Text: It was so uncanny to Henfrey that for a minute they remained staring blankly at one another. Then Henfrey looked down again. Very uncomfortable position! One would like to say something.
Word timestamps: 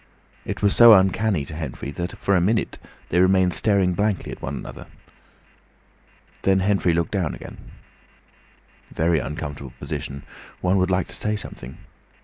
It 0.45 0.63
was 0.63 0.75
so 0.75 0.93
uncanny 0.93 1.45
to 1.45 1.53
Henfrey 1.53 1.91
that 1.91 2.17
for 2.17 2.35
a 2.35 2.41
minute 2.41 2.79
they 3.09 3.19
remained 3.19 3.53
staring 3.53 3.93
blankly 3.93 4.31
at 4.31 4.41
one 4.41 4.55
another. 4.55 4.87
Then 6.41 6.61
Henfrey 6.61 6.91
looked 6.91 7.11
down 7.11 7.35
again. 7.35 7.59
Very 8.91 9.19
uncomfortable 9.19 9.73
position! 9.79 10.23
One 10.59 10.79
would 10.79 10.89
like 10.89 11.07
to 11.09 11.15
say 11.15 11.35
something. 11.35 11.77